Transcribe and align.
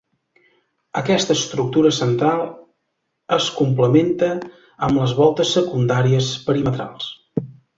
Aquesta 1.01 1.35
estructura 1.39 1.91
central 1.97 2.41
es 3.39 3.51
complementa 3.59 4.31
amb 4.89 5.01
les 5.03 5.15
voltes 5.23 5.53
secundàries 5.59 6.33
perimetrals. 6.49 7.13